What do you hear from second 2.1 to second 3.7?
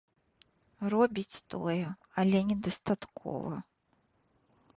але недастаткова.